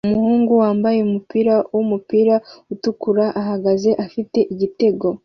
[0.07, 2.35] Umuhungu wambaye umupira wumupira
[2.73, 5.07] utukura uhagaze afite igitego